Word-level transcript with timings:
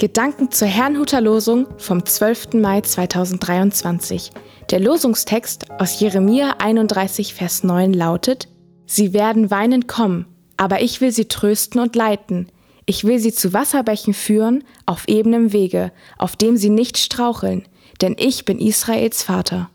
Gedanken 0.00 0.50
zur 0.50 0.66
Herrnhuter 0.66 1.20
Losung 1.20 1.66
vom 1.76 2.06
12. 2.06 2.54
Mai 2.54 2.80
2023. 2.80 4.30
Der 4.70 4.80
Losungstext 4.80 5.70
aus 5.72 6.00
Jeremia 6.00 6.54
31, 6.58 7.34
Vers 7.34 7.64
9 7.64 7.92
lautet, 7.92 8.48
Sie 8.86 9.12
werden 9.12 9.50
weinend 9.50 9.88
kommen, 9.88 10.24
aber 10.56 10.80
ich 10.80 11.02
will 11.02 11.12
sie 11.12 11.26
trösten 11.26 11.82
und 11.82 11.96
leiten. 11.96 12.50
Ich 12.86 13.04
will 13.04 13.18
sie 13.18 13.34
zu 13.34 13.52
Wasserbächen 13.52 14.14
führen, 14.14 14.64
auf 14.86 15.06
ebenem 15.06 15.52
Wege, 15.52 15.92
auf 16.16 16.34
dem 16.34 16.56
sie 16.56 16.70
nicht 16.70 16.96
straucheln, 16.96 17.68
denn 18.00 18.16
ich 18.18 18.46
bin 18.46 18.58
Israels 18.58 19.22
Vater. 19.22 19.68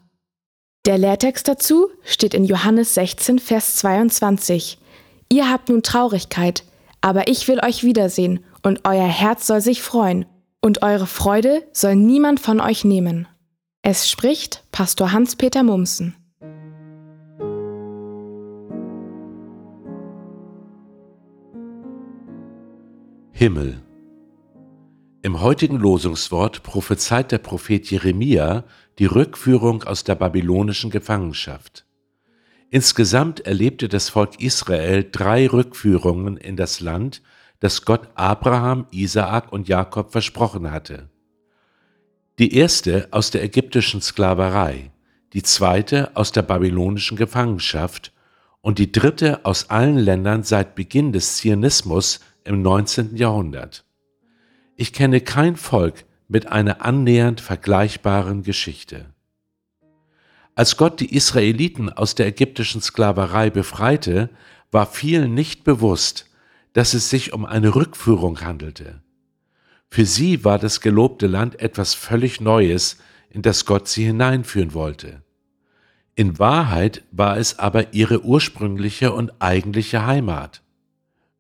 Der 0.88 0.98
Lehrtext 0.98 1.48
dazu 1.48 1.90
steht 2.04 2.34
in 2.34 2.46
Johannes 2.46 2.96
16, 2.96 3.38
Vers 3.38 3.76
22. 3.76 4.80
Ihr 5.32 5.52
habt 5.52 5.70
nun 5.70 5.84
Traurigkeit, 5.84 6.64
aber 7.06 7.28
ich 7.28 7.48
will 7.48 7.60
euch 7.64 7.84
wiedersehen 7.84 8.44
und 8.64 8.80
euer 8.84 9.06
Herz 9.08 9.46
soll 9.46 9.62
sich 9.62 9.84
freuen, 9.84 10.26
und 10.60 10.82
eure 10.82 11.06
Freude 11.06 11.62
soll 11.72 11.96
niemand 11.96 12.40
von 12.40 12.60
euch 12.60 12.84
nehmen. 12.84 13.28
Es 13.84 14.10
spricht 14.10 14.64
Pastor 14.72 15.12
Hans-Peter 15.12 15.62
Mumsen. 15.62 16.16
Himmel. 23.34 23.84
Im 25.22 25.42
heutigen 25.42 25.78
Losungswort 25.78 26.64
prophezeit 26.64 27.32
der 27.32 27.38
Prophet 27.38 27.86
Jeremia 27.92 28.64
die 28.98 29.06
Rückführung 29.06 29.84
aus 29.84 30.06
der 30.06 30.16
babylonischen 30.16 30.90
Gefangenschaft. 30.90 31.86
Insgesamt 32.70 33.42
erlebte 33.42 33.88
das 33.88 34.10
Volk 34.10 34.42
Israel 34.42 35.08
drei 35.10 35.48
Rückführungen 35.48 36.38
in 36.38 36.56
das 36.56 36.80
Land, 36.80 37.22
das 37.60 37.86
Gott 37.86 38.10
Abraham, 38.16 38.88
Isaak 38.92 39.52
und 39.52 39.68
Jakob 39.68 40.12
versprochen 40.12 40.72
hatte. 40.72 41.10
Die 42.38 42.54
erste 42.56 43.08
aus 43.12 43.32
der 43.32 43.44
ägyptischen 43.44 44.02
Sklaverei, 44.02 44.92
die 45.34 45.44
zweite 45.44 46.16
aus 46.16 46.32
der 46.32 46.42
babylonischen 46.42 47.18
Gefangenschaft 47.18 48.12
und 48.62 48.80
die 48.80 48.92
dritte 48.92 49.46
aus 49.46 49.70
allen 49.70 49.98
Ländern 49.98 50.44
seit 50.44 50.76
Beginn 50.76 51.14
des 51.14 51.38
Zionismus 51.38 52.20
im 52.44 52.62
19. 52.62 53.16
Jahrhundert. 53.16 53.86
Ich 54.76 54.92
kenne 54.92 55.22
kein 55.22 55.56
Volk 55.56 56.04
mit 56.28 56.52
einer 56.52 56.84
annähernd 56.84 57.40
vergleichbaren 57.40 58.44
Geschichte. 58.44 59.15
Als 60.56 60.78
Gott 60.78 61.02
die 61.02 61.14
Israeliten 61.14 61.90
aus 61.90 62.16
der 62.16 62.28
ägyptischen 62.28 62.82
Sklaverei 62.82 63.50
befreite, 63.50 64.30
war 64.72 64.86
vielen 64.86 65.34
nicht 65.34 65.66
bewusst, 65.66 66.30
dass 66.72 66.94
es 66.94 67.10
sich 67.10 67.34
um 67.34 67.46
eine 67.46 67.76
Rückführung 67.76 68.42
handelte. 68.42 69.02
Für 69.90 70.06
sie 70.06 70.44
war 70.44 70.58
das 70.58 70.82
gelobte 70.82 71.28
Land 71.28 71.60
etwas 71.60 71.94
völlig 71.94 72.42
Neues, 72.42 72.98
in 73.30 73.42
das 73.42 73.66
Gott 73.66 73.88
sie 73.88 74.06
hineinführen 74.06 74.74
wollte. 74.74 75.24
In 76.16 76.40
Wahrheit 76.40 77.04
war 77.12 77.38
es 77.38 77.60
aber 77.60 77.94
ihre 77.94 78.24
ursprüngliche 78.24 79.12
und 79.12 79.34
eigentliche 79.40 80.06
Heimat. 80.06 80.62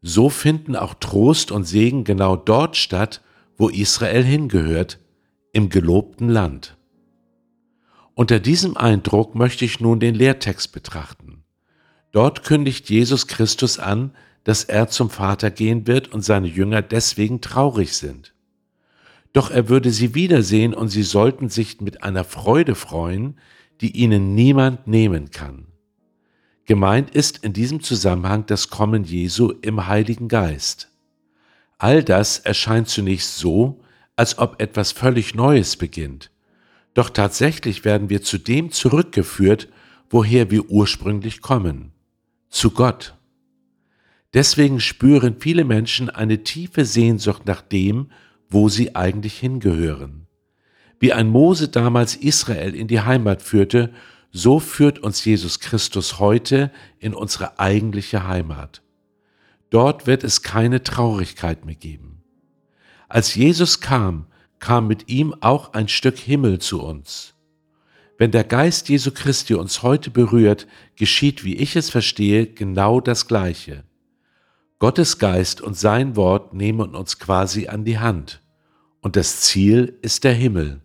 So 0.01 0.29
finden 0.29 0.75
auch 0.75 0.93
Trost 0.93 1.51
und 1.51 1.63
Segen 1.63 2.03
genau 2.03 2.35
dort 2.35 2.75
statt, 2.75 3.21
wo 3.57 3.69
Israel 3.69 4.23
hingehört, 4.23 4.99
im 5.53 5.69
gelobten 5.69 6.27
Land. 6.27 6.75
Unter 8.15 8.39
diesem 8.39 8.77
Eindruck 8.77 9.35
möchte 9.35 9.65
ich 9.65 9.81
nun 9.81 9.99
den 9.99 10.15
Lehrtext 10.15 10.71
betrachten. 10.71 11.43
Dort 12.13 12.45
kündigt 12.45 12.89
Jesus 12.89 13.27
Christus 13.27 13.77
an, 13.77 14.15
dass 14.45 14.63
er 14.63 14.87
zum 14.87 15.09
Vater 15.09 15.51
gehen 15.51 15.85
wird 15.85 16.13
und 16.13 16.23
seine 16.23 16.47
Jünger 16.47 16.81
deswegen 16.81 17.41
traurig 17.41 17.97
sind. 17.97 18.33
Doch 19.33 19.51
er 19.51 19.67
würde 19.67 19.91
sie 19.91 20.15
wiedersehen 20.15 20.73
und 20.73 20.87
sie 20.87 21.03
sollten 21.03 21.49
sich 21.49 21.81
mit 21.81 22.03
einer 22.03 22.23
Freude 22.23 22.73
freuen, 22.73 23.37
die 23.81 23.91
ihnen 23.91 24.33
niemand 24.33 24.87
nehmen 24.87 25.31
kann. 25.31 25.67
Gemeint 26.63 27.13
ist 27.13 27.43
in 27.43 27.51
diesem 27.51 27.81
Zusammenhang 27.81 28.45
das 28.45 28.69
Kommen 28.69 29.03
Jesu 29.03 29.51
im 29.61 29.87
Heiligen 29.87 30.29
Geist. 30.29 30.89
All 31.77 32.01
das 32.01 32.39
erscheint 32.39 32.87
zunächst 32.87 33.37
so, 33.37 33.81
als 34.15 34.37
ob 34.37 34.61
etwas 34.61 34.93
völlig 34.93 35.35
Neues 35.35 35.75
beginnt. 35.75 36.31
Doch 36.95 37.11
tatsächlich 37.11 37.85
werden 37.85 38.09
wir 38.09 38.23
zu 38.23 38.39
dem 38.39 38.71
zurückgeführt, 38.71 39.67
woher 40.09 40.49
wir 40.49 40.69
ursprünglich 40.69 41.41
kommen, 41.41 41.91
zu 42.49 42.71
Gott. 42.71 43.15
Deswegen 44.33 44.79
spüren 44.79 45.35
viele 45.39 45.65
Menschen 45.65 46.09
eine 46.09 46.43
tiefe 46.43 46.85
Sehnsucht 46.85 47.45
nach 47.45 47.61
dem, 47.61 48.07
wo 48.49 48.69
sie 48.69 48.95
eigentlich 48.95 49.37
hingehören. 49.37 50.27
Wie 50.99 51.11
ein 51.11 51.27
Mose 51.27 51.67
damals 51.67 52.15
Israel 52.15 52.73
in 52.73 52.87
die 52.87 53.01
Heimat 53.01 53.41
führte, 53.41 53.93
so 54.31 54.59
führt 54.59 54.99
uns 54.99 55.23
Jesus 55.23 55.59
Christus 55.59 56.19
heute 56.19 56.71
in 56.99 57.13
unsere 57.13 57.59
eigentliche 57.59 58.25
Heimat. 58.25 58.81
Dort 59.69 60.07
wird 60.07 60.23
es 60.23 60.41
keine 60.41 60.83
Traurigkeit 60.83 61.65
mehr 61.65 61.75
geben. 61.75 62.23
Als 63.09 63.35
Jesus 63.35 63.81
kam, 63.81 64.27
kam 64.59 64.87
mit 64.87 65.09
ihm 65.09 65.35
auch 65.41 65.73
ein 65.73 65.87
Stück 65.87 66.17
Himmel 66.17 66.59
zu 66.59 66.81
uns. 66.81 67.33
Wenn 68.17 68.31
der 68.31 68.45
Geist 68.45 68.87
Jesu 68.87 69.11
Christi 69.11 69.55
uns 69.55 69.83
heute 69.83 70.09
berührt, 70.09 70.67
geschieht, 70.95 71.43
wie 71.43 71.55
ich 71.55 71.75
es 71.75 71.89
verstehe, 71.89 72.47
genau 72.47 73.01
das 73.01 73.27
Gleiche. 73.27 73.83
Gottes 74.79 75.19
Geist 75.19 75.61
und 75.61 75.77
sein 75.77 76.15
Wort 76.15 76.53
nehmen 76.53 76.95
uns 76.95 77.19
quasi 77.19 77.67
an 77.67 77.83
die 77.83 77.99
Hand. 77.99 78.41
Und 79.01 79.15
das 79.15 79.41
Ziel 79.41 79.97
ist 80.01 80.23
der 80.23 80.33
Himmel. 80.33 80.81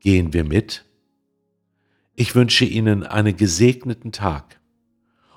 Gehen 0.00 0.32
wir 0.32 0.44
mit? 0.44 0.84
Ich 2.14 2.34
wünsche 2.34 2.64
Ihnen 2.64 3.04
einen 3.04 3.36
gesegneten 3.36 4.12
Tag. 4.12 4.60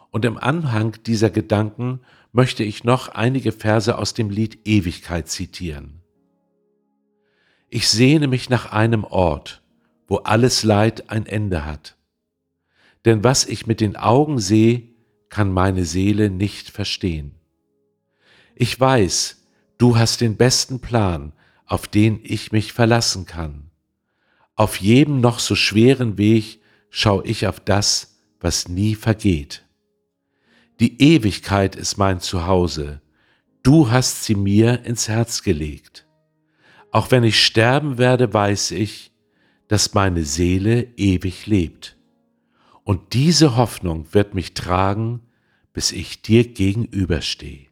Und 0.09 0.25
im 0.25 0.37
Anhang 0.37 0.97
dieser 1.05 1.29
Gedanken 1.29 2.01
möchte 2.31 2.63
ich 2.63 2.83
noch 2.83 3.09
einige 3.09 3.51
Verse 3.51 3.97
aus 3.97 4.13
dem 4.13 4.29
Lied 4.29 4.67
Ewigkeit 4.67 5.29
zitieren. 5.29 6.00
Ich 7.73 7.87
sehne 7.87 8.27
mich 8.27 8.49
nach 8.49 8.73
einem 8.73 9.05
Ort, 9.05 9.61
wo 10.05 10.17
alles 10.17 10.63
Leid 10.63 11.09
ein 11.09 11.25
Ende 11.25 11.63
hat. 11.65 11.95
Denn 13.05 13.23
was 13.23 13.45
ich 13.45 13.65
mit 13.65 13.79
den 13.79 13.95
Augen 13.95 14.39
sehe, 14.39 14.89
kann 15.29 15.53
meine 15.53 15.85
Seele 15.85 16.29
nicht 16.29 16.69
verstehen. 16.69 17.33
Ich 18.55 18.77
weiß, 18.77 19.47
du 19.77 19.95
hast 19.95 20.19
den 20.19 20.35
besten 20.35 20.81
Plan, 20.81 21.31
auf 21.65 21.87
den 21.87 22.19
ich 22.23 22.51
mich 22.51 22.73
verlassen 22.73 23.25
kann. 23.25 23.71
Auf 24.55 24.75
jedem 24.81 25.21
noch 25.21 25.39
so 25.39 25.55
schweren 25.55 26.17
Weg 26.17 26.59
schau 26.89 27.23
ich 27.23 27.47
auf 27.47 27.61
das, 27.61 28.17
was 28.41 28.67
nie 28.67 28.95
vergeht. 28.95 29.63
Die 30.81 31.01
Ewigkeit 31.01 31.77
ist 31.77 31.97
mein 31.97 32.19
Zuhause, 32.19 33.01
du 33.63 33.89
hast 33.89 34.25
sie 34.25 34.35
mir 34.35 34.83
ins 34.83 35.07
Herz 35.07 35.41
gelegt. 35.41 36.05
Auch 36.91 37.09
wenn 37.09 37.23
ich 37.23 37.43
sterben 37.43 37.97
werde, 37.97 38.33
weiß 38.33 38.71
ich, 38.71 39.11
dass 39.69 39.93
meine 39.93 40.25
Seele 40.25 40.89
ewig 40.97 41.47
lebt. 41.47 41.97
Und 42.83 43.13
diese 43.13 43.55
Hoffnung 43.55 44.13
wird 44.13 44.33
mich 44.33 44.53
tragen, 44.53 45.21
bis 45.71 45.93
ich 45.93 46.21
dir 46.21 46.51
gegenüberstehe. 46.51 47.67